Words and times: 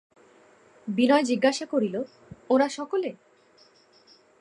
বিনয় 0.87 1.23
জিজ্ঞাসা 1.23 1.65
করিল, 1.65 1.95
ওঁরা 2.49 2.67
সকলে? 2.69 3.09